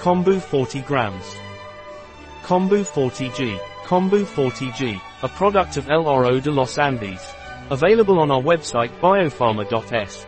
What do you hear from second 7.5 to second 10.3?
Available on our website biopharma.s.